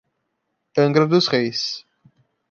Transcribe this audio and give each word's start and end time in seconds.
Angra 0.75 1.05
Dos 1.05 1.27
Reis 1.27 1.85